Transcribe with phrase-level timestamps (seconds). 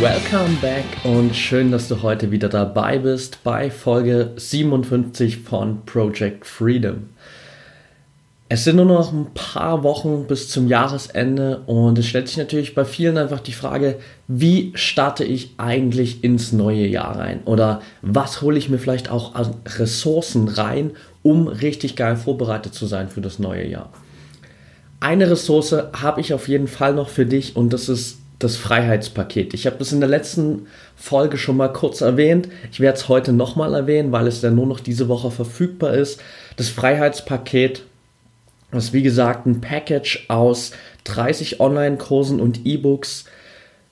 [0.00, 6.46] Welcome back und schön, dass du heute wieder dabei bist bei Folge 57 von Project
[6.46, 7.10] Freedom.
[8.48, 12.74] Es sind nur noch ein paar Wochen bis zum Jahresende und es stellt sich natürlich
[12.74, 17.42] bei vielen einfach die Frage, wie starte ich eigentlich ins neue Jahr rein?
[17.44, 22.86] Oder was hole ich mir vielleicht auch an Ressourcen rein, um richtig geil vorbereitet zu
[22.86, 23.92] sein für das neue Jahr?
[24.98, 29.54] Eine Ressource habe ich auf jeden Fall noch für dich und das ist das Freiheitspaket.
[29.54, 32.48] Ich habe das in der letzten Folge schon mal kurz erwähnt.
[32.72, 36.20] Ich werde es heute nochmal erwähnen, weil es ja nur noch diese Woche verfügbar ist.
[36.56, 37.84] Das Freiheitspaket
[38.72, 40.72] ist wie gesagt ein Package aus
[41.04, 43.26] 30 Online-Kursen und E-Books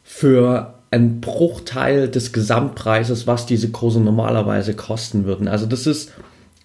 [0.03, 5.47] für einen Bruchteil des Gesamtpreises, was diese Kurse normalerweise kosten würden.
[5.47, 6.13] Also das ist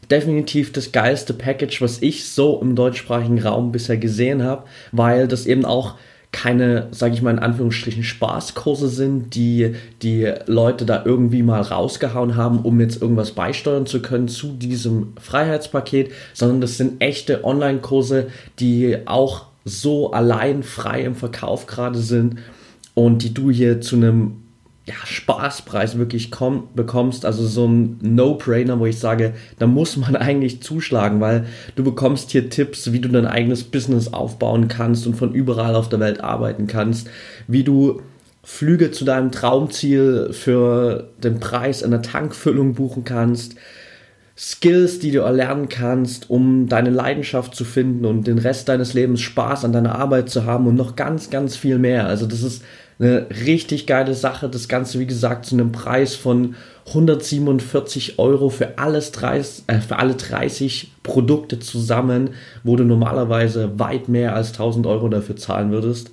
[0.09, 5.45] definitiv das geilste Package, was ich so im deutschsprachigen Raum bisher gesehen habe, weil das
[5.45, 5.95] eben auch
[6.33, 12.35] keine, sage ich mal in Anführungsstrichen, Spaßkurse sind, die die Leute da irgendwie mal rausgehauen
[12.35, 18.27] haben, um jetzt irgendwas beisteuern zu können zu diesem Freiheitspaket, sondern das sind echte Online-Kurse,
[18.59, 22.39] die auch so allein frei im Verkauf gerade sind
[22.95, 24.42] und die du hier zu einem
[24.85, 30.15] ja, Spaßpreis wirklich komm, bekommst, also so ein No-Brainer, wo ich sage, da muss man
[30.17, 35.15] eigentlich zuschlagen, weil du bekommst hier Tipps, wie du dein eigenes Business aufbauen kannst und
[35.15, 37.09] von überall auf der Welt arbeiten kannst,
[37.47, 38.01] wie du
[38.43, 43.55] Flüge zu deinem Traumziel für den Preis einer Tankfüllung buchen kannst,
[44.35, 49.21] Skills, die du erlernen kannst, um deine Leidenschaft zu finden und den Rest deines Lebens
[49.21, 52.07] Spaß an deiner Arbeit zu haben und noch ganz, ganz viel mehr.
[52.07, 52.63] Also das ist
[52.99, 54.49] eine richtig geile Sache.
[54.49, 56.55] Das Ganze, wie gesagt, zu einem Preis von
[56.87, 62.31] 147 Euro für, alles 30, äh, für alle 30 Produkte zusammen,
[62.63, 66.11] wo du normalerweise weit mehr als 1000 Euro dafür zahlen würdest.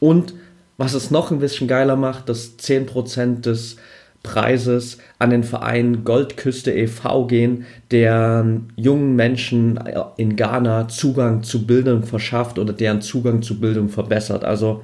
[0.00, 0.34] Und
[0.78, 3.76] was es noch ein bisschen geiler macht, dass 10% des
[4.22, 7.26] Preises an den Verein Goldküste e.V.
[7.26, 8.44] gehen, der
[8.74, 9.78] jungen Menschen
[10.16, 14.44] in Ghana Zugang zu Bildung verschafft oder deren Zugang zu Bildung verbessert.
[14.44, 14.82] Also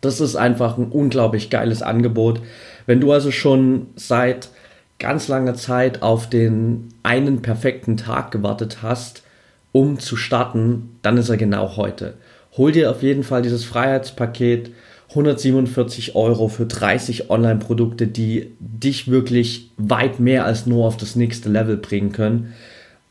[0.00, 2.40] das ist einfach ein unglaublich geiles Angebot.
[2.86, 4.48] Wenn du also schon seit
[4.98, 9.22] ganz langer Zeit auf den einen perfekten Tag gewartet hast,
[9.72, 12.14] um zu starten, dann ist er genau heute.
[12.56, 14.72] Hol dir auf jeden Fall dieses Freiheitspaket
[15.10, 21.48] 147 Euro für 30 Online-Produkte, die dich wirklich weit mehr als nur auf das nächste
[21.48, 22.54] Level bringen können.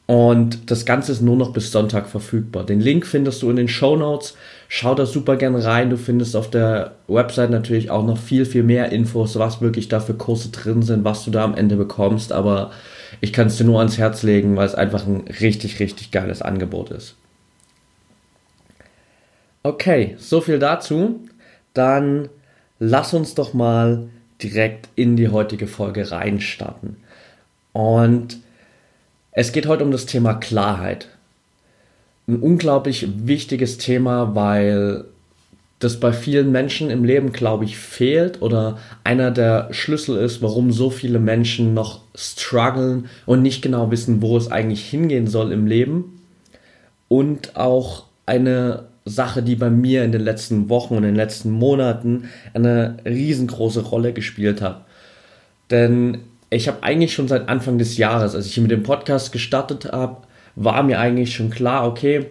[0.09, 2.65] Und das Ganze ist nur noch bis Sonntag verfügbar.
[2.65, 4.35] Den Link findest du in den Show Notes.
[4.67, 5.91] Schau da super gerne rein.
[5.91, 9.99] Du findest auf der Website natürlich auch noch viel, viel mehr Infos, was wirklich da
[9.99, 12.31] für Kurse drin sind, was du da am Ende bekommst.
[12.31, 12.71] Aber
[13.21, 16.41] ich kann es dir nur ans Herz legen, weil es einfach ein richtig, richtig geiles
[16.41, 17.13] Angebot ist.
[19.61, 21.19] Okay, so viel dazu.
[21.75, 22.29] Dann
[22.79, 24.09] lass uns doch mal
[24.41, 26.97] direkt in die heutige Folge reinstarten.
[27.73, 28.39] Und
[29.39, 31.07] es geht heute um das Thema Klarheit.
[32.27, 35.05] Ein unglaublich wichtiges Thema, weil
[35.79, 40.73] das bei vielen Menschen im Leben, glaube ich, fehlt oder einer der Schlüssel ist, warum
[40.73, 45.67] so viele Menschen noch strugglen und nicht genau wissen, wo es eigentlich hingehen soll im
[45.67, 46.21] Leben.
[47.07, 51.51] Und auch eine Sache, die bei mir in den letzten Wochen und in den letzten
[51.51, 54.83] Monaten eine riesengroße Rolle gespielt hat.
[55.71, 59.91] Denn ich habe eigentlich schon seit Anfang des Jahres, als ich mit dem Podcast gestartet
[59.91, 60.17] habe,
[60.55, 62.27] war mir eigentlich schon klar, okay,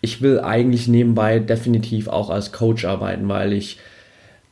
[0.00, 3.78] ich will eigentlich nebenbei definitiv auch als Coach arbeiten, weil ich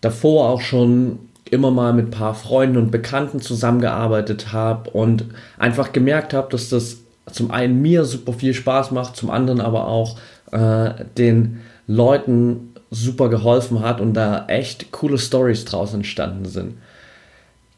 [0.01, 1.21] davor auch schon
[1.51, 5.27] immer mal mit ein paar Freunden und Bekannten zusammengearbeitet habe und
[5.59, 6.99] einfach gemerkt habe, dass das
[7.31, 10.19] zum einen mir super viel Spaß macht, zum anderen aber auch
[10.53, 16.75] äh, den Leuten super geholfen hat und da echt coole Stories draus entstanden sind.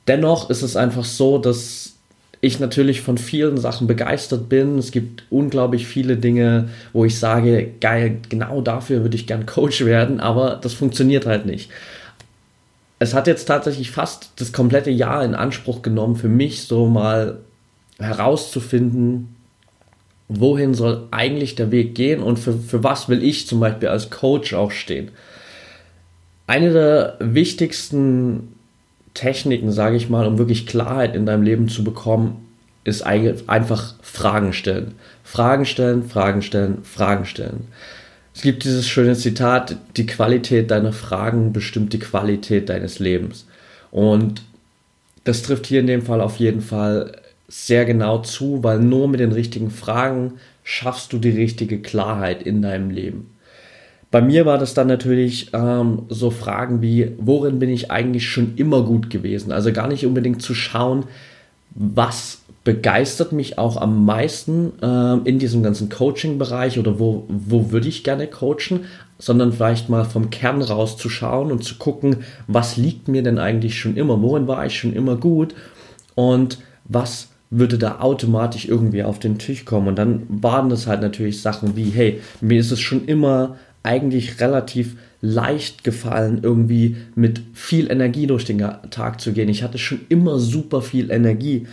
[0.08, 1.94] Dennoch ist es einfach so, dass
[2.40, 4.78] ich natürlich von vielen Sachen begeistert bin.
[4.78, 9.84] Es gibt unglaublich viele Dinge, wo ich sage, geil, genau dafür würde ich gern Coach
[9.84, 11.70] werden, aber das funktioniert halt nicht.
[12.98, 17.40] Es hat jetzt tatsächlich fast das komplette Jahr in Anspruch genommen, für mich so mal
[17.98, 19.34] herauszufinden,
[20.28, 24.10] wohin soll eigentlich der Weg gehen und für, für was will ich zum Beispiel als
[24.10, 25.10] Coach auch stehen.
[26.46, 28.55] Eine der wichtigsten
[29.16, 32.46] Techniken, sage ich mal, um wirklich Klarheit in deinem Leben zu bekommen,
[32.84, 34.94] ist einfach Fragen stellen.
[35.24, 37.66] Fragen stellen, Fragen stellen, Fragen stellen.
[38.32, 43.46] Es gibt dieses schöne Zitat, die Qualität deiner Fragen bestimmt die Qualität deines Lebens.
[43.90, 44.42] Und
[45.24, 47.12] das trifft hier in dem Fall auf jeden Fall
[47.48, 52.62] sehr genau zu, weil nur mit den richtigen Fragen schaffst du die richtige Klarheit in
[52.62, 53.30] deinem Leben.
[54.10, 58.54] Bei mir war das dann natürlich ähm, so Fragen wie, worin bin ich eigentlich schon
[58.56, 59.52] immer gut gewesen?
[59.52, 61.04] Also gar nicht unbedingt zu schauen,
[61.74, 67.88] was begeistert mich auch am meisten äh, in diesem ganzen Coaching-Bereich oder wo, wo würde
[67.88, 68.86] ich gerne coachen,
[69.18, 73.38] sondern vielleicht mal vom Kern raus zu schauen und zu gucken, was liegt mir denn
[73.38, 75.54] eigentlich schon immer, worin war ich schon immer gut
[76.14, 79.88] und was würde da automatisch irgendwie auf den Tisch kommen.
[79.88, 83.56] Und dann waren das halt natürlich Sachen wie, hey, mir ist es schon immer
[83.86, 88.58] eigentlich relativ leicht gefallen, irgendwie mit viel Energie durch den
[88.90, 89.48] Tag zu gehen.
[89.48, 91.66] Ich hatte schon immer super viel Energie.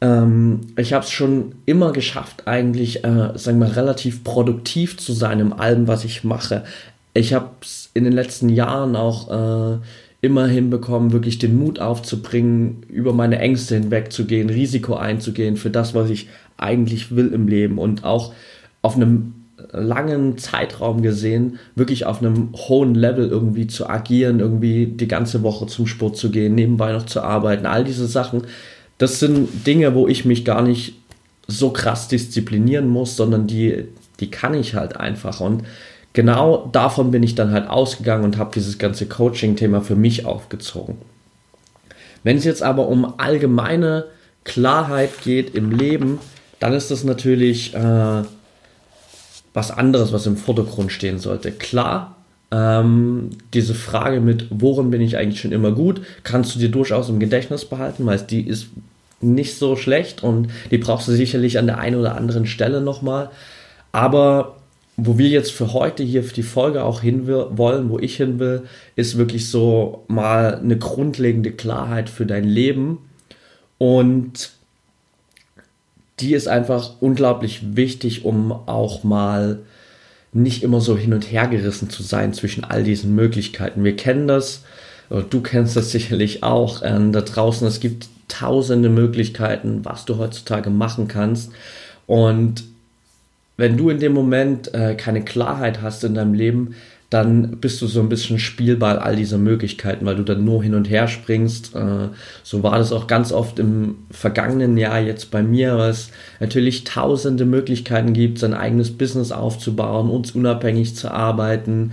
[0.00, 5.40] Ähm, ich habe es schon immer geschafft, eigentlich, äh, sagen wir, relativ produktiv zu sein
[5.40, 6.64] in allem, was ich mache.
[7.14, 9.78] Ich habe es in den letzten Jahren auch äh,
[10.20, 16.10] immer hinbekommen, wirklich den Mut aufzubringen, über meine Ängste hinwegzugehen, Risiko einzugehen für das, was
[16.10, 16.28] ich
[16.58, 18.34] eigentlich will im Leben und auch
[18.82, 19.35] auf einem
[19.72, 25.66] langen Zeitraum gesehen, wirklich auf einem hohen Level irgendwie zu agieren, irgendwie die ganze Woche
[25.66, 28.42] zum Sport zu gehen, nebenbei noch zu arbeiten, all diese Sachen,
[28.98, 30.94] das sind Dinge, wo ich mich gar nicht
[31.46, 33.86] so krass disziplinieren muss, sondern die,
[34.20, 35.40] die kann ich halt einfach.
[35.40, 35.64] Und
[36.12, 40.96] genau davon bin ich dann halt ausgegangen und habe dieses ganze Coaching-Thema für mich aufgezogen.
[42.24, 44.06] Wenn es jetzt aber um allgemeine
[44.44, 46.18] Klarheit geht im Leben,
[46.58, 48.22] dann ist das natürlich äh,
[49.56, 51.50] was anderes, was im Vordergrund stehen sollte.
[51.50, 52.16] Klar,
[52.50, 57.08] ähm, diese Frage mit, worin bin ich eigentlich schon immer gut, kannst du dir durchaus
[57.08, 58.66] im Gedächtnis behalten, weil die ist
[59.22, 63.30] nicht so schlecht und die brauchst du sicherlich an der einen oder anderen Stelle nochmal.
[63.92, 64.56] Aber
[64.98, 68.38] wo wir jetzt für heute hier für die Folge auch hin wollen, wo ich hin
[68.38, 68.64] will,
[68.94, 72.98] ist wirklich so mal eine grundlegende Klarheit für dein Leben.
[73.78, 74.50] Und
[76.20, 79.60] die ist einfach unglaublich wichtig, um auch mal
[80.32, 83.84] nicht immer so hin und her gerissen zu sein zwischen all diesen Möglichkeiten.
[83.84, 84.62] Wir kennen das,
[85.08, 87.66] du kennst das sicherlich auch äh, da draußen.
[87.66, 91.52] Es gibt tausende Möglichkeiten, was du heutzutage machen kannst.
[92.06, 92.64] Und
[93.56, 96.74] wenn du in dem Moment äh, keine Klarheit hast in deinem Leben,
[97.10, 100.74] dann bist du so ein bisschen Spielball all dieser Möglichkeiten, weil du dann nur hin
[100.74, 101.74] und her springst.
[101.76, 102.08] Äh,
[102.42, 106.10] so war das auch ganz oft im vergangenen Jahr jetzt bei mir, weil es
[106.40, 111.92] natürlich tausende Möglichkeiten gibt, sein eigenes Business aufzubauen, uns unabhängig zu arbeiten.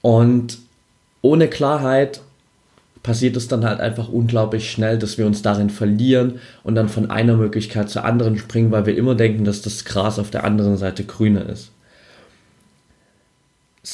[0.00, 0.58] Und
[1.20, 2.20] ohne Klarheit
[3.02, 7.10] passiert es dann halt einfach unglaublich schnell, dass wir uns darin verlieren und dann von
[7.10, 10.76] einer Möglichkeit zur anderen springen, weil wir immer denken, dass das Gras auf der anderen
[10.76, 11.71] Seite grüner ist.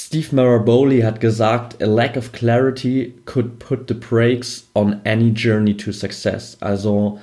[0.08, 5.76] Steve Maraboli hat gesagt, a lack of clarity could put the brakes on any journey
[5.76, 6.56] to success.
[6.60, 7.20] Also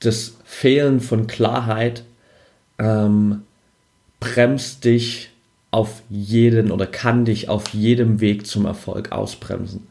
[0.00, 2.04] das Fehlen von Klarheit
[2.78, 3.42] ähm,
[4.18, 5.28] bremst dich
[5.72, 9.86] auf jeden oder kann dich auf jedem Weg zum Erfolg ausbremsen.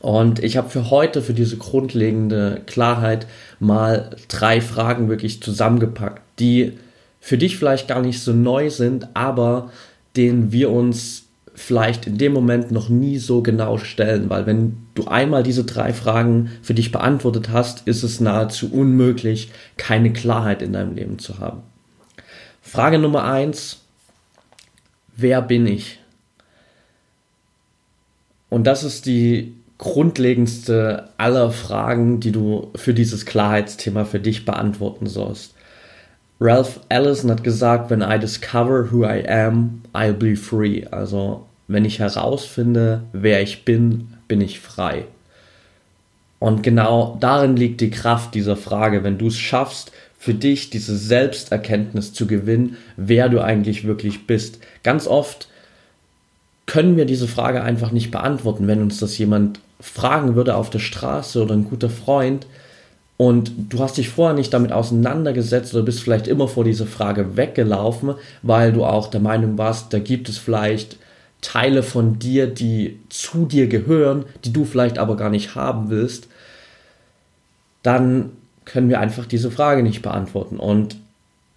[0.00, 3.28] Und ich habe für heute, für diese grundlegende Klarheit,
[3.60, 6.72] mal drei Fragen wirklich zusammengepackt, die
[7.20, 9.70] für dich vielleicht gar nicht so neu sind, aber
[10.16, 11.24] denen wir uns
[11.54, 15.92] vielleicht in dem Moment noch nie so genau stellen, weil wenn du einmal diese drei
[15.92, 21.38] Fragen für dich beantwortet hast, ist es nahezu unmöglich, keine Klarheit in deinem Leben zu
[21.38, 21.62] haben.
[22.62, 23.80] Frage Nummer eins,
[25.16, 25.98] wer bin ich?
[28.50, 35.06] Und das ist die grundlegendste aller Fragen, die du für dieses Klarheitsthema für dich beantworten
[35.06, 35.54] sollst.
[36.40, 40.86] Ralph Ellison hat gesagt, when I discover who I am, I'll be free.
[40.90, 45.06] Also, wenn ich herausfinde, wer ich bin, bin ich frei.
[46.38, 50.96] Und genau darin liegt die Kraft dieser Frage, wenn du es schaffst, für dich diese
[50.96, 54.58] Selbsterkenntnis zu gewinnen, wer du eigentlich wirklich bist.
[54.82, 55.48] Ganz oft
[56.66, 60.80] können wir diese Frage einfach nicht beantworten, wenn uns das jemand fragen würde auf der
[60.80, 62.46] Straße oder ein guter Freund
[63.18, 67.36] und du hast dich vorher nicht damit auseinandergesetzt oder bist vielleicht immer vor dieser Frage
[67.36, 70.96] weggelaufen, weil du auch der Meinung warst, da gibt es vielleicht
[71.40, 76.28] Teile von dir, die zu dir gehören, die du vielleicht aber gar nicht haben willst,
[77.82, 78.30] dann
[78.64, 80.58] können wir einfach diese Frage nicht beantworten.
[80.58, 80.96] Und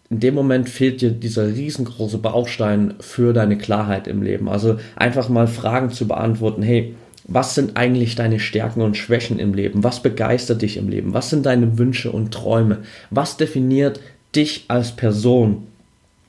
[0.10, 4.50] in dem Moment fehlt dir dieser riesengroße Baustein für deine Klarheit im Leben.
[4.50, 6.96] Also einfach mal Fragen zu beantworten, hey,
[7.34, 9.84] was sind eigentlich deine Stärken und Schwächen im Leben?
[9.84, 11.14] Was begeistert dich im Leben?
[11.14, 12.80] Was sind deine Wünsche und Träume?
[13.10, 14.00] Was definiert
[14.36, 15.68] dich als Person?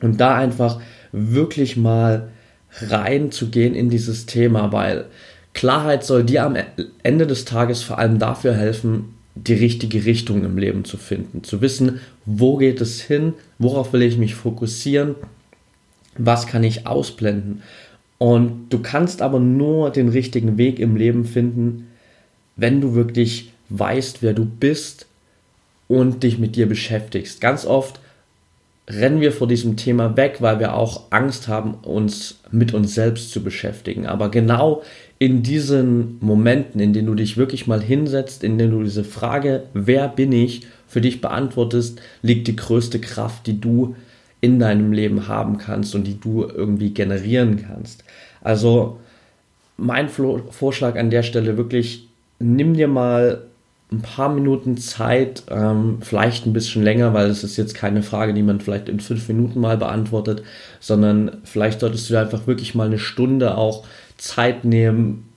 [0.00, 0.80] Und da einfach
[1.12, 2.28] wirklich mal
[2.80, 5.06] reinzugehen in dieses Thema, weil
[5.54, 6.56] Klarheit soll dir am
[7.02, 11.61] Ende des Tages vor allem dafür helfen, die richtige Richtung im Leben zu finden, zu
[11.61, 15.14] wissen, wo geht es hin, worauf will ich mich fokussieren,
[16.16, 17.62] was kann ich ausblenden.
[18.22, 21.88] Und du kannst aber nur den richtigen Weg im Leben finden,
[22.54, 25.06] wenn du wirklich weißt, wer du bist
[25.88, 27.40] und dich mit dir beschäftigst.
[27.40, 27.98] Ganz oft
[28.88, 33.32] rennen wir vor diesem Thema weg, weil wir auch Angst haben, uns mit uns selbst
[33.32, 34.06] zu beschäftigen.
[34.06, 34.84] Aber genau
[35.18, 39.64] in diesen Momenten, in denen du dich wirklich mal hinsetzt, in denen du diese Frage,
[39.74, 43.96] wer bin ich, für dich beantwortest, liegt die größte Kraft, die du
[44.42, 48.04] in deinem Leben haben kannst und die du irgendwie generieren kannst.
[48.42, 48.99] Also
[49.78, 52.08] mein Vorschlag an der Stelle wirklich,
[52.38, 53.42] nimm dir mal
[53.92, 58.34] ein paar Minuten Zeit, ähm, vielleicht ein bisschen länger, weil es ist jetzt keine Frage,
[58.34, 60.42] die man vielleicht in fünf Minuten mal beantwortet,
[60.80, 63.84] sondern vielleicht solltest du einfach wirklich mal eine Stunde auch
[64.16, 65.28] Zeit nehmen,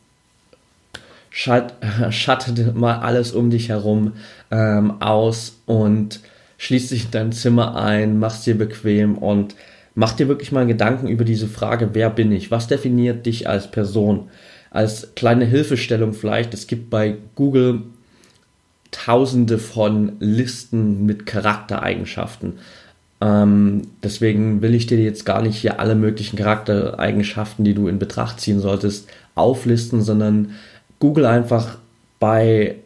[1.30, 1.74] Schat,
[2.12, 4.14] schattet mal alles um dich herum
[4.52, 6.22] ähm, aus und
[6.66, 9.56] schließ dich in dein Zimmer ein, mach's dir bequem und
[9.94, 12.50] mach dir wirklich mal Gedanken über diese Frage, wer bin ich?
[12.50, 14.30] Was definiert dich als Person?
[14.72, 17.84] Als kleine Hilfestellung vielleicht, es gibt bei Google
[18.90, 22.54] tausende von Listen mit Charaktereigenschaften.
[23.22, 28.00] Ähm, deswegen will ich dir jetzt gar nicht hier alle möglichen Charaktereigenschaften, die du in
[28.00, 30.56] Betracht ziehen solltest, auflisten, sondern
[30.98, 31.78] Google einfach
[32.20, 32.78] bei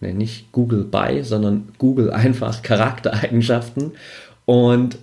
[0.00, 3.92] ne, nicht Google bei, sondern Google einfach Charaktereigenschaften
[4.44, 4.98] und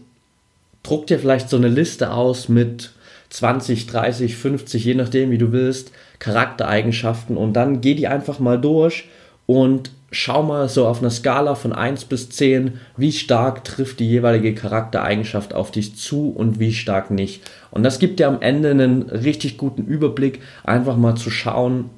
[0.84, 2.92] druck dir vielleicht so eine Liste aus mit
[3.30, 8.60] 20, 30, 50, je nachdem, wie du willst, Charaktereigenschaften und dann geh die einfach mal
[8.60, 9.10] durch
[9.46, 14.08] und schau mal so auf einer Skala von 1 bis 10, wie stark trifft die
[14.08, 17.42] jeweilige Charaktereigenschaft auf dich zu und wie stark nicht.
[17.72, 21.90] Und das gibt dir am Ende einen richtig guten Überblick, einfach mal zu schauen,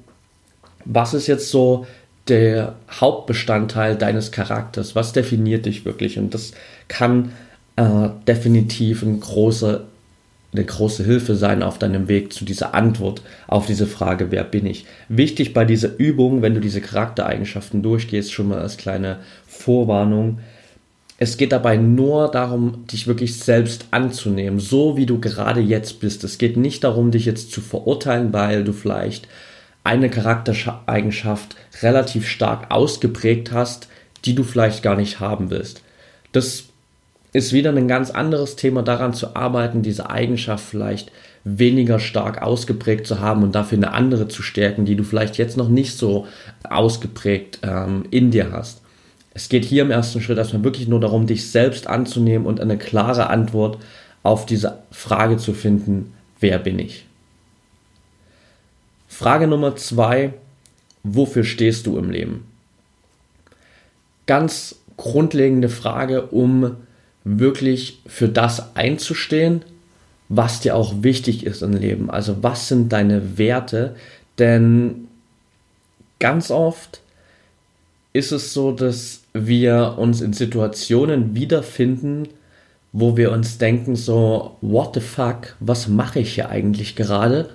[0.84, 1.86] was ist jetzt so
[2.28, 4.94] der Hauptbestandteil deines Charakters?
[4.94, 6.18] Was definiert dich wirklich?
[6.18, 6.52] Und das
[6.88, 7.32] kann
[7.76, 9.84] äh, definitiv ein großer,
[10.52, 14.66] eine große Hilfe sein auf deinem Weg zu dieser Antwort auf diese Frage, wer bin
[14.66, 14.86] ich?
[15.08, 20.40] Wichtig bei dieser Übung, wenn du diese Charaktereigenschaften durchgehst, schon mal als kleine Vorwarnung.
[21.18, 26.24] Es geht dabei nur darum, dich wirklich selbst anzunehmen, so wie du gerade jetzt bist.
[26.24, 29.28] Es geht nicht darum, dich jetzt zu verurteilen, weil du vielleicht
[29.88, 33.88] eine Charaktereigenschaft relativ stark ausgeprägt hast,
[34.26, 35.82] die du vielleicht gar nicht haben willst.
[36.32, 36.64] Das
[37.32, 41.10] ist wieder ein ganz anderes Thema, daran zu arbeiten, diese Eigenschaft vielleicht
[41.44, 45.56] weniger stark ausgeprägt zu haben und dafür eine andere zu stärken, die du vielleicht jetzt
[45.56, 46.26] noch nicht so
[46.68, 48.82] ausgeprägt ähm, in dir hast.
[49.32, 52.76] Es geht hier im ersten Schritt erstmal wirklich nur darum, dich selbst anzunehmen und eine
[52.76, 53.78] klare Antwort
[54.22, 57.07] auf diese Frage zu finden, wer bin ich?
[59.18, 60.32] Frage Nummer zwei,
[61.02, 62.46] wofür stehst du im Leben?
[64.26, 66.76] Ganz grundlegende Frage, um
[67.24, 69.62] wirklich für das einzustehen,
[70.28, 72.10] was dir auch wichtig ist im Leben.
[72.10, 73.96] Also was sind deine Werte?
[74.38, 75.08] Denn
[76.20, 77.00] ganz oft
[78.12, 82.28] ist es so, dass wir uns in Situationen wiederfinden,
[82.92, 87.50] wo wir uns denken so, what the fuck, was mache ich hier eigentlich gerade?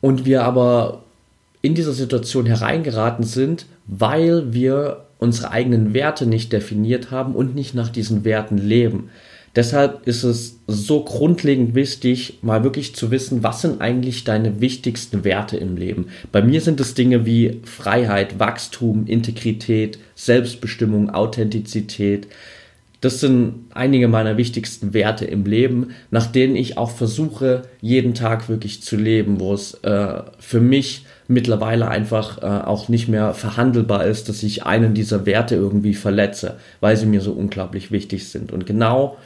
[0.00, 1.02] Und wir aber
[1.62, 7.74] in dieser Situation hereingeraten sind, weil wir unsere eigenen Werte nicht definiert haben und nicht
[7.74, 9.10] nach diesen Werten leben.
[9.56, 15.24] Deshalb ist es so grundlegend wichtig, mal wirklich zu wissen, was sind eigentlich deine wichtigsten
[15.24, 16.08] Werte im Leben.
[16.30, 22.26] Bei mir sind es Dinge wie Freiheit, Wachstum, Integrität, Selbstbestimmung, Authentizität,
[23.00, 28.48] das sind einige meiner wichtigsten Werte im Leben, nach denen ich auch versuche, jeden Tag
[28.48, 34.06] wirklich zu leben, wo es äh, für mich mittlerweile einfach äh, auch nicht mehr verhandelbar
[34.06, 38.52] ist, dass ich einen dieser Werte irgendwie verletze, weil sie mir so unglaublich wichtig sind.
[38.52, 39.18] Und genau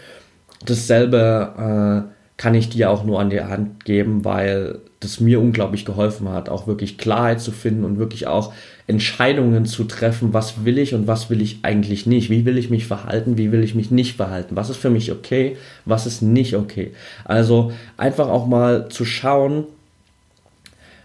[0.67, 5.85] dasselbe äh, kann ich dir auch nur an die Hand geben, weil das mir unglaublich
[5.85, 8.55] geholfen hat, auch wirklich Klarheit zu finden und wirklich auch
[8.87, 12.71] Entscheidungen zu treffen, was will ich und was will ich eigentlich nicht, wie will ich
[12.71, 16.23] mich verhalten, wie will ich mich nicht verhalten, was ist für mich okay, was ist
[16.23, 16.93] nicht okay.
[17.27, 19.65] Also einfach auch mal zu schauen,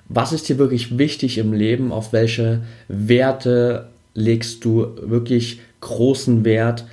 [0.08, 6.86] was ist dir wirklich wichtig im Leben, auf welche Werte legst du wirklich großen Wert,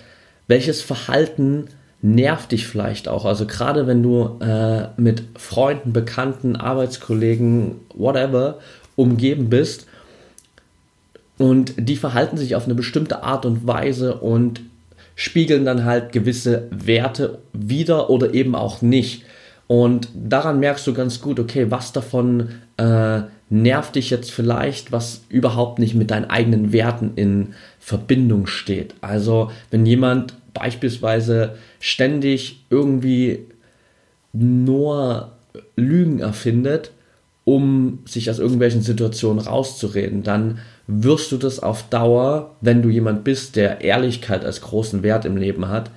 [0.49, 1.69] welches Verhalten
[2.03, 3.25] nervt dich vielleicht auch.
[3.25, 8.59] Also gerade wenn du äh, mit Freunden, Bekannten, Arbeitskollegen, whatever
[8.97, 9.87] umgeben bist
[11.39, 14.61] und die verhalten sich auf eine bestimmte Art und Weise und
[15.15, 19.25] spiegeln dann halt gewisse Werte wieder oder eben auch nicht.
[19.69, 25.23] Und daran merkst du ganz gut, okay, was davon äh, nervt dich jetzt vielleicht, was
[25.29, 28.95] überhaupt nicht mit deinen eigenen Werten in Verbindung steht.
[29.01, 33.41] Also wenn jemand beispielsweise ständig irgendwie
[34.33, 35.33] nur
[35.77, 36.93] Lügen erfindet,
[37.45, 43.25] um sich aus irgendwelchen Situationen rauszureden, dann wirst du das auf Dauer, wenn du jemand
[43.25, 45.91] bist, der Ehrlichkeit als großen Wert im Leben hat,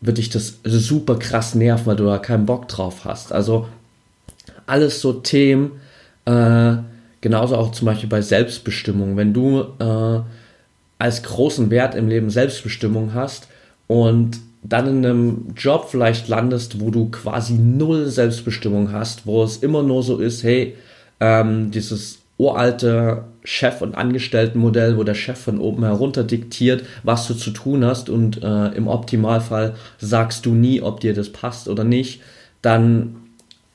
[0.00, 3.32] wird dich das super krass nerven, weil du da keinen Bock drauf hast.
[3.32, 3.68] Also
[4.66, 5.72] alles so Themen,
[6.24, 6.76] äh,
[7.20, 9.16] genauso auch zum Beispiel bei Selbstbestimmung.
[9.16, 10.20] Wenn du äh,
[10.98, 13.48] als großen Wert im Leben Selbstbestimmung hast
[13.86, 19.58] und dann in einem Job vielleicht landest, wo du quasi null Selbstbestimmung hast, wo es
[19.58, 20.74] immer nur so ist, hey,
[21.20, 27.34] ähm, dieses uralte Chef- und Angestelltenmodell, wo der Chef von oben herunter diktiert, was du
[27.34, 31.84] zu tun hast und äh, im Optimalfall sagst du nie, ob dir das passt oder
[31.84, 32.20] nicht,
[32.60, 33.16] dann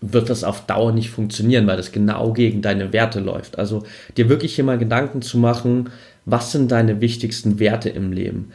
[0.01, 3.57] wird das auf Dauer nicht funktionieren, weil das genau gegen deine Werte läuft.
[3.57, 3.83] Also
[4.17, 5.89] dir wirklich hier mal Gedanken zu machen,
[6.25, 8.51] was sind deine wichtigsten Werte im Leben?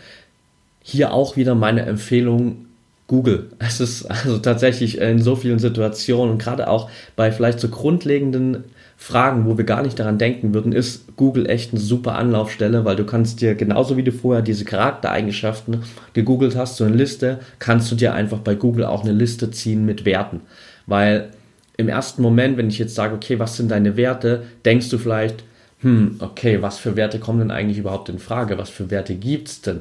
[0.88, 2.66] Hier auch wieder meine Empfehlung,
[3.09, 3.50] Google.
[3.59, 8.62] Es ist also tatsächlich in so vielen Situationen und gerade auch bei vielleicht so grundlegenden
[8.97, 12.95] Fragen, wo wir gar nicht daran denken würden, ist Google echt eine super Anlaufstelle, weil
[12.95, 17.90] du kannst dir genauso wie du vorher diese Charaktereigenschaften gegoogelt hast, so eine Liste, kannst
[17.90, 20.43] du dir einfach bei Google auch eine Liste ziehen mit Werten.
[20.87, 21.31] Weil
[21.76, 25.43] im ersten Moment, wenn ich jetzt sage, okay, was sind deine Werte, denkst du vielleicht,
[25.81, 28.57] hm, okay, was für Werte kommen denn eigentlich überhaupt in Frage?
[28.57, 29.81] Was für Werte gibt es denn?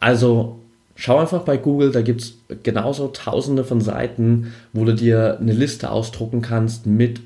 [0.00, 0.58] Also
[0.94, 5.52] schau einfach bei Google, da gibt es genauso tausende von Seiten, wo du dir eine
[5.52, 7.20] Liste ausdrucken kannst mit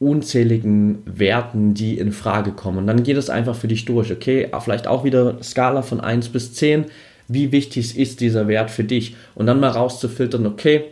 [0.00, 2.78] unzähligen Werten, die in Frage kommen.
[2.78, 4.12] Und dann geht es einfach für dich durch.
[4.12, 6.86] Okay, vielleicht auch wieder Skala von 1 bis 10.
[7.26, 9.16] Wie wichtig ist dieser Wert für dich?
[9.34, 10.84] Und dann mal rauszufiltern, okay,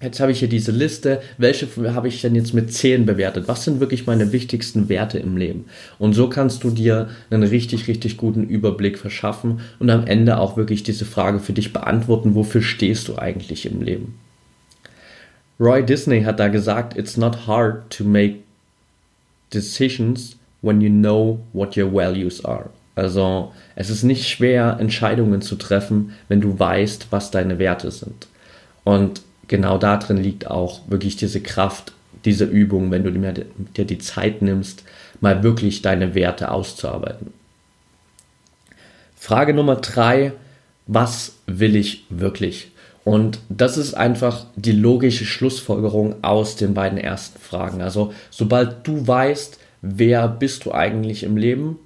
[0.00, 1.20] jetzt habe ich hier diese Liste.
[1.38, 3.48] Welche habe ich denn jetzt mit 10 bewertet?
[3.48, 5.66] Was sind wirklich meine wichtigsten Werte im Leben?
[5.98, 10.56] Und so kannst du dir einen richtig, richtig guten Überblick verschaffen und am Ende auch
[10.56, 14.18] wirklich diese Frage für dich beantworten, wofür stehst du eigentlich im Leben?
[15.58, 18.40] Roy Disney hat da gesagt, it's not hard to make
[19.52, 22.68] decisions when you know what your values are.
[22.94, 28.26] Also es ist nicht schwer, Entscheidungen zu treffen, wenn du weißt, was deine Werte sind.
[28.84, 31.92] Und genau darin liegt auch wirklich diese Kraft
[32.24, 33.10] dieser Übung, wenn du
[33.76, 34.82] dir die Zeit nimmst,
[35.20, 37.32] mal wirklich deine Werte auszuarbeiten.
[39.16, 40.32] Frage Nummer drei,
[40.86, 42.70] was will ich wirklich?
[43.04, 47.80] Und das ist einfach die logische Schlussfolgerung aus den beiden ersten Fragen.
[47.80, 51.78] Also sobald du weißt, wer bist du eigentlich im Leben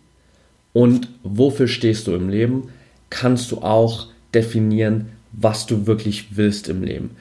[0.73, 2.71] und wofür stehst du im Leben,
[3.11, 7.17] kannst du auch definieren, was du wirklich willst im Leben.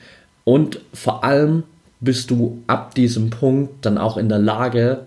[0.50, 1.62] Und vor allem
[2.00, 5.06] bist du ab diesem Punkt dann auch in der Lage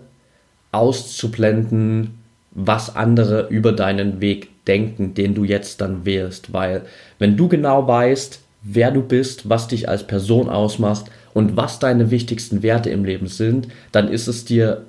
[0.71, 2.11] auszublenden,
[2.51, 6.53] was andere über deinen Weg denken, den du jetzt dann wählst.
[6.53, 6.83] Weil
[7.19, 12.09] wenn du genau weißt, wer du bist, was dich als Person ausmacht und was deine
[12.09, 14.85] wichtigsten Werte im Leben sind, dann ist es dir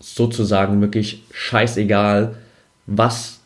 [0.00, 2.34] sozusagen wirklich scheißegal,
[2.84, 3.40] was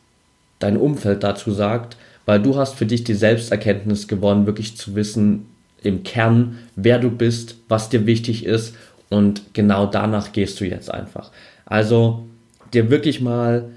[0.59, 5.47] dein Umfeld dazu sagt, weil du hast für dich die Selbsterkenntnis gewonnen, wirklich zu wissen
[5.85, 8.75] im Kern, wer du bist, was dir wichtig ist
[9.09, 11.31] und genau danach gehst du jetzt einfach.
[11.65, 12.27] Also
[12.73, 13.71] dir wirklich mal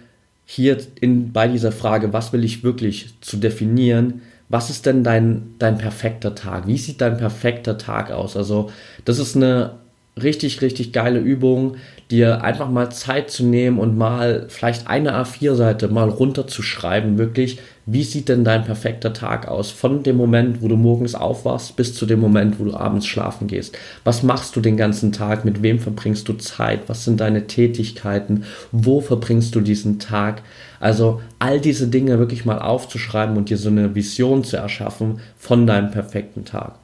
[0.46, 5.56] hier in, bei dieser Frage, was will ich wirklich zu definieren, was ist denn dein,
[5.58, 6.68] dein perfekter Tag?
[6.68, 8.38] Wie sieht dein perfekter Tag aus?
[8.38, 8.70] Also,
[9.04, 9.80] das ist eine
[10.22, 11.76] richtig, richtig geile Übung,
[12.10, 18.04] dir einfach mal Zeit zu nehmen und mal vielleicht eine A4-Seite mal runterzuschreiben, wirklich, wie
[18.04, 19.72] sieht denn dein perfekter Tag aus?
[19.72, 23.48] Von dem Moment, wo du morgens aufwachst, bis zu dem Moment, wo du abends schlafen
[23.48, 23.78] gehst.
[24.04, 25.46] Was machst du den ganzen Tag?
[25.46, 26.88] Mit wem verbringst du Zeit?
[26.88, 28.46] Was sind deine Tätigkeiten?
[28.72, 30.42] Wo verbringst du diesen Tag?
[30.80, 35.68] Also all diese Dinge wirklich mal aufzuschreiben und dir so eine Vision zu erschaffen von
[35.68, 36.80] deinem perfekten Tag.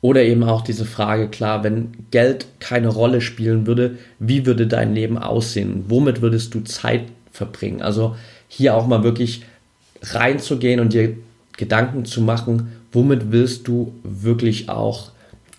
[0.00, 4.94] Oder eben auch diese Frage, klar, wenn Geld keine Rolle spielen würde, wie würde dein
[4.94, 5.86] Leben aussehen?
[5.88, 7.82] Womit würdest du Zeit verbringen?
[7.82, 8.14] Also
[8.46, 9.42] hier auch mal wirklich
[10.02, 11.16] reinzugehen und dir
[11.56, 15.10] Gedanken zu machen, womit willst du wirklich auch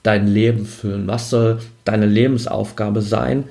[0.04, 1.08] dein Leben füllen?
[1.08, 3.44] Was soll deine Lebensaufgabe sein?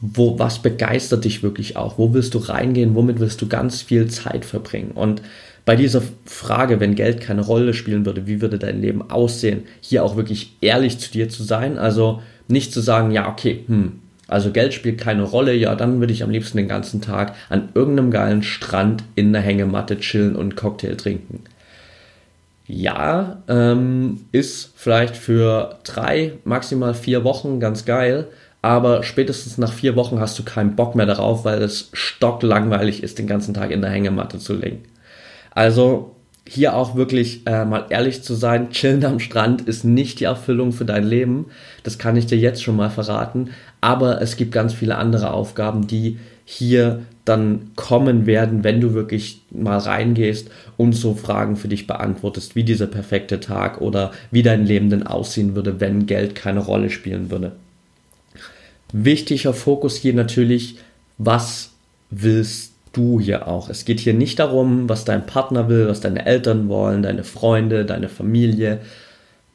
[0.00, 1.98] Wo, was begeistert dich wirklich auch?
[1.98, 2.94] Wo willst du reingehen?
[2.94, 4.92] Womit willst du ganz viel Zeit verbringen?
[4.94, 5.20] Und
[5.64, 10.04] bei dieser Frage, wenn Geld keine Rolle spielen würde, wie würde dein Leben aussehen, hier
[10.04, 11.78] auch wirklich ehrlich zu dir zu sein.
[11.78, 16.12] Also nicht zu sagen, ja, okay, hm, also Geld spielt keine Rolle, ja, dann würde
[16.12, 20.56] ich am liebsten den ganzen Tag an irgendeinem geilen Strand in der Hängematte chillen und
[20.56, 21.40] Cocktail trinken.
[22.66, 28.28] Ja, ähm, ist vielleicht für drei, maximal vier Wochen ganz geil,
[28.62, 33.18] aber spätestens nach vier Wochen hast du keinen Bock mehr darauf, weil es stocklangweilig ist,
[33.18, 34.82] den ganzen Tag in der Hängematte zu liegen.
[35.54, 36.14] Also
[36.46, 40.72] hier auch wirklich äh, mal ehrlich zu sein, chillen am Strand ist nicht die Erfüllung
[40.72, 41.46] für dein Leben.
[41.82, 43.50] Das kann ich dir jetzt schon mal verraten.
[43.80, 49.40] Aber es gibt ganz viele andere Aufgaben, die hier dann kommen werden, wenn du wirklich
[49.50, 54.66] mal reingehst und so Fragen für dich beantwortest, wie dieser perfekte Tag oder wie dein
[54.66, 57.52] Leben denn aussehen würde, wenn Geld keine Rolle spielen würde.
[58.92, 60.76] Wichtiger Fokus hier natürlich,
[61.16, 61.70] was
[62.10, 63.68] willst du hier auch.
[63.68, 67.84] Es geht hier nicht darum, was dein Partner will, was deine Eltern wollen, deine Freunde,
[67.84, 68.80] deine Familie,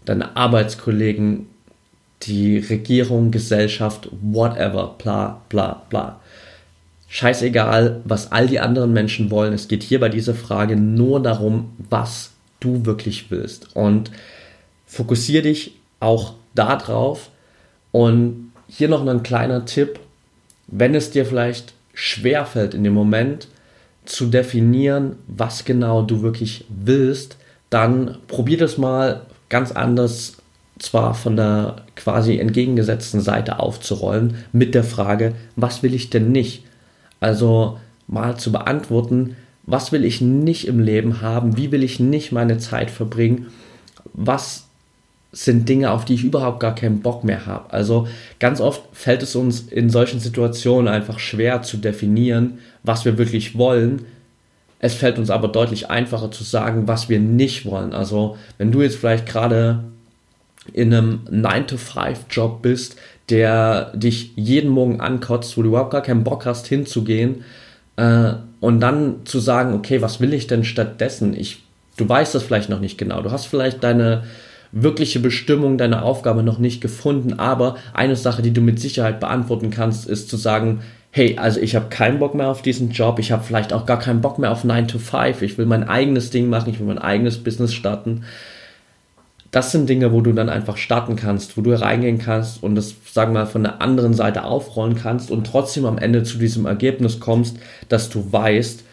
[0.05, 1.47] deine Arbeitskollegen,
[2.23, 6.19] die Regierung, Gesellschaft, whatever, bla bla bla.
[7.07, 9.53] Scheißegal, was all die anderen Menschen wollen.
[9.53, 13.75] Es geht hier bei dieser Frage nur darum, was du wirklich willst.
[13.75, 14.11] Und
[14.85, 17.31] fokussiere dich auch darauf.
[17.91, 19.99] Und hier noch ein kleiner Tipp.
[20.67, 23.49] Wenn es dir vielleicht schwerfällt in dem Moment
[24.05, 27.35] zu definieren, was genau du wirklich willst,
[27.69, 30.37] dann probier das mal ganz anders,
[30.79, 36.63] zwar von der quasi entgegengesetzten Seite aufzurollen, mit der Frage, was will ich denn nicht?
[37.19, 39.35] Also mal zu beantworten,
[39.65, 43.47] was will ich nicht im Leben haben, wie will ich nicht meine Zeit verbringen,
[44.13, 44.68] was
[45.31, 47.71] sind Dinge, auf die ich überhaupt gar keinen Bock mehr habe.
[47.71, 48.07] Also
[48.39, 53.57] ganz oft fällt es uns in solchen Situationen einfach schwer zu definieren, was wir wirklich
[53.57, 54.05] wollen.
[54.79, 57.93] Es fällt uns aber deutlich einfacher zu sagen, was wir nicht wollen.
[57.93, 59.83] Also wenn du jetzt vielleicht gerade
[60.73, 62.95] in einem 9-to-5-Job bist,
[63.29, 67.43] der dich jeden Morgen ankotzt, wo du überhaupt gar keinen Bock hast hinzugehen
[67.97, 71.35] äh, und dann zu sagen, okay, was will ich denn stattdessen?
[71.35, 71.63] Ich,
[71.97, 73.21] du weißt das vielleicht noch nicht genau.
[73.21, 74.23] Du hast vielleicht deine
[74.71, 79.71] wirkliche Bestimmung deiner Aufgabe noch nicht gefunden, aber eine Sache, die du mit Sicherheit beantworten
[79.71, 83.31] kannst, ist zu sagen, hey, also ich habe keinen Bock mehr auf diesen Job, ich
[83.31, 86.29] habe vielleicht auch gar keinen Bock mehr auf 9 to 5, ich will mein eigenes
[86.29, 88.23] Ding machen, ich will mein eigenes Business starten.
[89.51, 92.93] Das sind Dinge, wo du dann einfach starten kannst, wo du reingehen kannst und das,
[93.11, 96.67] sagen wir mal, von der anderen Seite aufrollen kannst und trotzdem am Ende zu diesem
[96.67, 98.83] Ergebnis kommst, dass du weißt,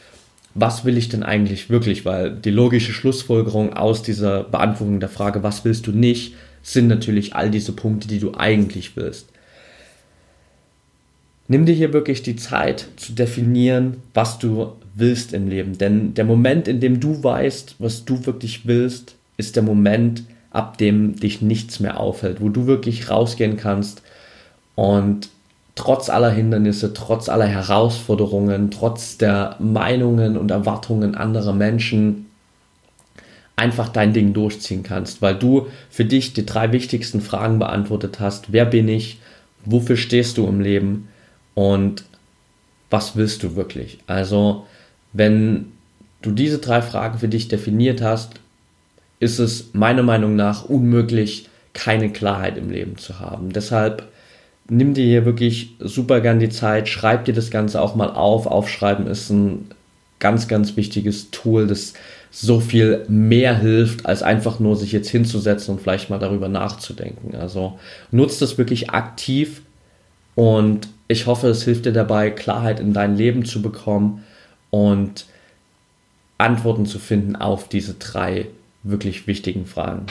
[0.59, 2.05] was will ich denn eigentlich wirklich?
[2.05, 7.37] Weil die logische Schlussfolgerung aus dieser Beantwortung der Frage, was willst du nicht, sind natürlich
[7.37, 9.29] all diese Punkte, die du eigentlich willst.
[11.47, 15.79] Nimm dir hier wirklich die Zeit zu definieren, was du willst im Leben.
[15.79, 20.79] Denn der Moment, in dem du weißt, was du wirklich willst, ist der Moment, ab
[20.79, 24.03] dem dich nichts mehr aufhält, wo du wirklich rausgehen kannst
[24.75, 25.29] und
[25.77, 32.27] trotz aller Hindernisse, trotz aller Herausforderungen, trotz der Meinungen und Erwartungen anderer Menschen
[33.55, 38.53] einfach dein Ding durchziehen kannst, weil du für dich die drei wichtigsten Fragen beantwortet hast.
[38.53, 39.19] Wer bin ich?
[39.65, 41.09] Wofür stehst du im Leben?
[41.55, 42.05] Und
[42.91, 43.99] was willst du wirklich?
[44.07, 44.67] Also,
[45.13, 45.73] wenn
[46.23, 48.41] du diese drei Fragen für dich definiert hast,
[49.21, 53.53] ist es meiner Meinung nach unmöglich, keine Klarheit im Leben zu haben.
[53.53, 54.09] Deshalb
[54.69, 58.47] nimm dir hier wirklich super gern die Zeit, schreib dir das Ganze auch mal auf.
[58.47, 59.71] Aufschreiben ist ein
[60.19, 61.95] ganz, ganz wichtiges Tool, das
[62.31, 67.35] so viel mehr hilft, als einfach nur sich jetzt hinzusetzen und vielleicht mal darüber nachzudenken.
[67.37, 67.79] Also
[68.11, 69.63] nutzt es wirklich aktiv
[70.35, 74.25] und ich hoffe, es hilft dir dabei, Klarheit in dein Leben zu bekommen
[74.71, 75.27] und
[76.39, 78.49] Antworten zu finden auf diese drei
[78.83, 80.07] wirklich wichtigen Fragen.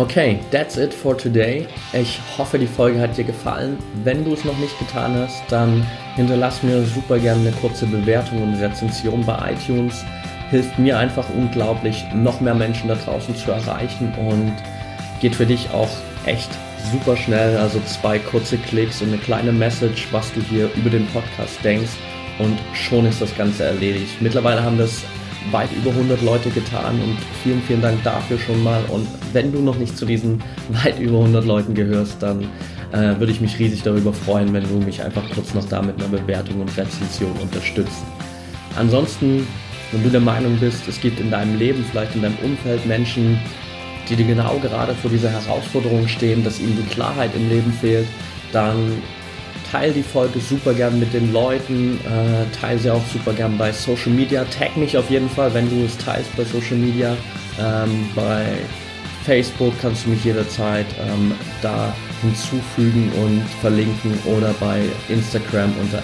[0.00, 1.68] Okay, that's it for today.
[1.92, 3.76] Ich hoffe, die Folge hat dir gefallen.
[4.02, 5.86] Wenn du es noch nicht getan hast, dann
[6.16, 10.02] hinterlass mir super gerne eine kurze Bewertung und Rezension bei iTunes.
[10.48, 14.54] Hilft mir einfach unglaublich, noch mehr Menschen da draußen zu erreichen und
[15.20, 15.90] geht für dich auch
[16.24, 16.48] echt
[16.90, 17.58] super schnell.
[17.58, 21.92] Also zwei kurze Klicks und eine kleine Message, was du hier über den Podcast denkst
[22.38, 24.22] und schon ist das Ganze erledigt.
[24.22, 25.02] Mittlerweile haben das
[25.50, 28.82] weit über 100 Leute getan und vielen, vielen Dank dafür schon mal.
[28.88, 30.42] Und wenn du noch nicht zu diesen
[30.84, 32.44] weit über 100 Leuten gehörst, dann
[32.92, 35.98] äh, würde ich mich riesig darüber freuen, wenn du mich einfach kurz noch da mit
[35.98, 38.02] einer Bewertung und Rezension unterstützt.
[38.76, 39.46] Ansonsten,
[39.92, 43.38] wenn du der Meinung bist, es gibt in deinem Leben, vielleicht in deinem Umfeld Menschen,
[44.08, 48.06] die dir genau gerade vor dieser Herausforderung stehen, dass ihnen die Klarheit im Leben fehlt,
[48.52, 49.02] dann
[49.70, 53.72] teile die Folge super gern mit den Leuten, äh, teile sie auch super gern bei
[53.72, 54.44] Social Media.
[54.44, 57.16] Tag mich auf jeden Fall, wenn du es teilst bei Social Media.
[57.60, 58.44] Ähm, bei
[59.24, 66.02] Facebook kannst du mich jederzeit ähm, da hinzufügen und verlinken oder bei Instagram unter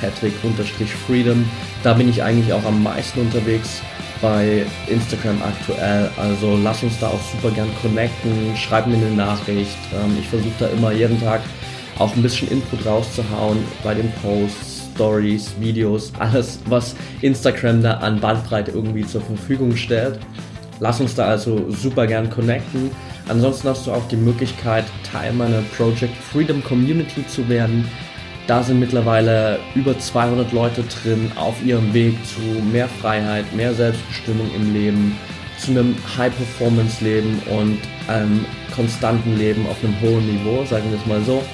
[0.00, 1.44] patrick-freedom.
[1.82, 3.82] Da bin ich eigentlich auch am meisten unterwegs
[4.20, 6.08] bei Instagram aktuell.
[6.16, 9.76] Also lass uns da auch super gern connecten, schreib mir eine Nachricht.
[9.92, 11.42] Ähm, ich versuche da immer jeden Tag
[12.02, 18.20] auch ein bisschen Input rauszuhauen bei den Posts, Stories, Videos, alles, was Instagram da an
[18.20, 20.18] Bandbreite irgendwie zur Verfügung stellt.
[20.80, 22.90] Lass uns da also super gern connecten.
[23.28, 27.88] Ansonsten hast du auch die Möglichkeit, Teil meiner Project Freedom Community zu werden.
[28.48, 32.40] Da sind mittlerweile über 200 Leute drin auf ihrem Weg zu
[32.72, 35.16] mehr Freiheit, mehr Selbstbestimmung im Leben,
[35.56, 41.22] zu einem High-Performance-Leben und einem konstanten Leben auf einem hohen Niveau, sagen wir es mal
[41.22, 41.44] so.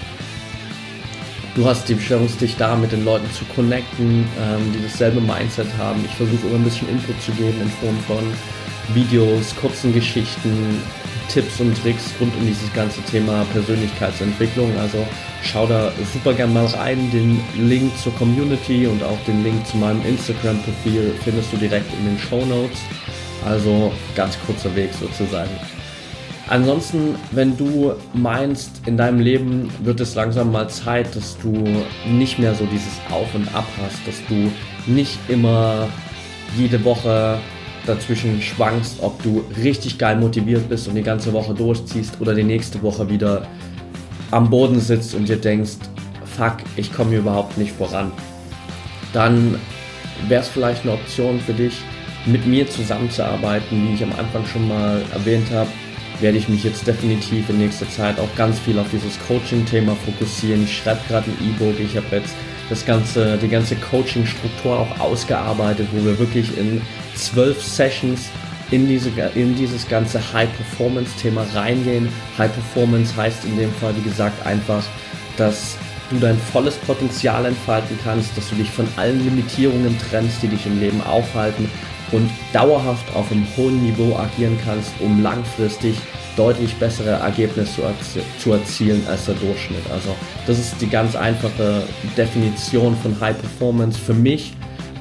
[1.59, 5.67] Du hast die Chance, dich da mit den Leuten zu connecten, ähm, die dasselbe Mindset
[5.77, 6.05] haben.
[6.05, 8.33] Ich versuche immer ein bisschen Input zu geben in Form von
[8.95, 10.81] Videos, kurzen Geschichten,
[11.29, 14.71] Tipps und Tricks rund um dieses ganze Thema Persönlichkeitsentwicklung.
[14.79, 15.05] Also
[15.43, 17.11] schau da super gern mal rein.
[17.11, 22.05] Den Link zur Community und auch den Link zu meinem Instagram-Profil findest du direkt in
[22.05, 22.79] den Show Notes.
[23.45, 25.51] Also ganz kurzer Weg sozusagen.
[26.51, 31.53] Ansonsten, wenn du meinst, in deinem Leben wird es langsam mal Zeit, dass du
[32.07, 34.51] nicht mehr so dieses Auf und Ab hast, dass du
[34.91, 35.89] nicht immer
[36.57, 37.39] jede Woche
[37.85, 42.45] dazwischen schwankst, ob du richtig geil motiviert bist und die ganze Woche durchziehst oder die
[42.45, 43.47] nächste Woche wieder
[44.31, 45.77] am Boden sitzt und dir denkst,
[46.25, 48.11] fuck, ich komme hier überhaupt nicht voran.
[49.13, 49.57] Dann
[50.29, 51.75] wäre es vielleicht eine Option für dich,
[52.25, 55.69] mit mir zusammenzuarbeiten, wie ich am Anfang schon mal erwähnt habe
[56.21, 60.65] werde ich mich jetzt definitiv in nächster Zeit auch ganz viel auf dieses Coaching-Thema fokussieren.
[60.65, 62.35] Ich schreibe gerade ein E-Book, ich habe jetzt
[62.69, 66.83] das ganze, die ganze Coaching-Struktur auch ausgearbeitet, wo wir wirklich in
[67.15, 68.29] zwölf Sessions
[68.71, 72.09] in, diese, in dieses ganze High-Performance-Thema reingehen.
[72.37, 74.85] High-Performance heißt in dem Fall, wie gesagt, einfach,
[75.37, 75.77] dass
[76.11, 80.67] du dein volles Potenzial entfalten kannst, dass du dich von allen Limitierungen trennst, die dich
[80.67, 81.71] im Leben aufhalten
[82.13, 85.97] und dauerhaft auf einem hohen Niveau agieren kannst, um langfristig
[86.37, 89.91] deutlich bessere Ergebnisse zu, erzie zu, erzielen als der Durchschnitt.
[89.93, 90.15] Also
[90.47, 91.83] das ist die ganz einfache
[92.17, 94.53] Definition von High Performance für mich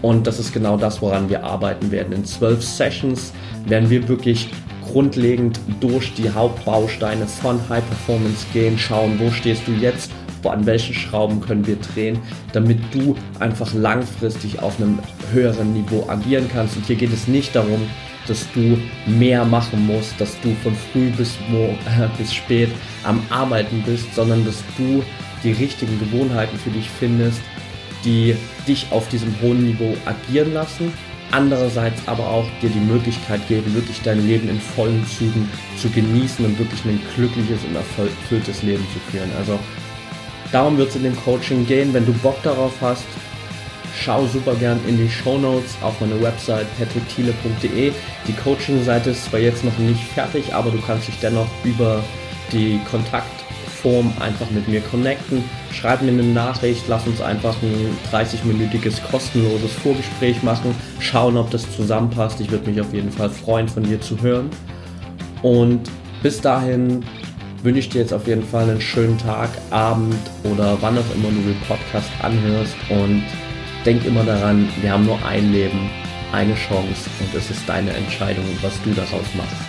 [0.02, 2.14] und das ist genau das, woran wir arbeiten werden.
[2.14, 3.34] In zwölf Sessions
[3.66, 4.50] werden wir wirklich
[4.92, 10.12] grundlegend durch die Hauptbausteine von High Performance gehen, schauen, wo stehst du jetzt,
[10.44, 12.20] wo an welchen Schrauben können wir drehen,
[12.54, 15.00] damit du einfach langfristig auf einem
[15.32, 16.78] höheren Niveau agieren kannst.
[16.78, 17.82] Und hier geht es nicht darum,
[18.28, 22.70] dass du mehr machen musst, dass du von früh bis, äh, bis spät
[23.04, 25.04] am Arbeiten bist, sondern dass du
[25.44, 27.42] die richtigen Gewohnheiten für dich findest,
[28.04, 28.36] die
[28.68, 30.92] dich auf diesem hohen Niveau agieren lassen,
[31.32, 36.46] andererseits aber auch dir die Möglichkeit geben, wirklich dein Leben in vollen Zügen zu genießen
[36.46, 39.30] und wirklich ein glückliches und erfülltes Leben zu führen.
[39.38, 39.60] Also
[40.52, 41.94] darum wird es in dem Coaching gehen.
[41.94, 43.06] Wenn du Bock darauf hast,
[43.98, 47.92] schau super gern in die Show Notes auf meine Website patrickthiele.de.
[48.28, 52.04] Die Coaching-Seite ist zwar jetzt noch nicht fertig, aber du kannst dich dennoch über
[52.52, 55.44] die Kontaktform einfach mit mir connecten.
[55.72, 61.70] Schreib mir eine Nachricht, lass uns einfach ein 30-minütiges kostenloses Vorgespräch machen, schauen, ob das
[61.76, 62.40] zusammenpasst.
[62.40, 64.50] Ich würde mich auf jeden Fall freuen, von dir zu hören.
[65.42, 65.90] Und
[66.24, 67.04] bis dahin
[67.64, 71.30] wünsche ich dir jetzt auf jeden Fall einen schönen Tag, Abend oder wann auch immer
[71.30, 73.24] du den Podcast anhörst und
[73.86, 75.90] denk immer daran, wir haben nur ein Leben,
[76.32, 79.67] eine Chance und es ist deine Entscheidung, was du daraus machst.